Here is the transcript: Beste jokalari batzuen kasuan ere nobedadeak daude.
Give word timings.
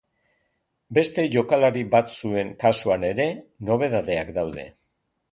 Beste 0.97 1.25
jokalari 1.35 1.83
batzuen 1.91 2.49
kasuan 2.63 3.05
ere 3.09 3.27
nobedadeak 3.69 4.33
daude. 4.39 4.65